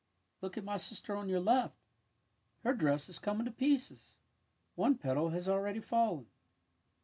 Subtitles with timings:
[0.01, 0.03] ^^
[0.41, 1.77] Look at my sister on your left.
[2.63, 4.17] Her dress is coming to pieces.
[4.73, 6.25] One petal has already fallen.